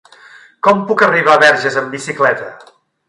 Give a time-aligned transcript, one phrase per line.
[0.67, 2.49] Com puc arribar a Verges amb bicicleta?